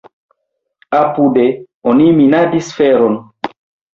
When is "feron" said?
2.79-3.21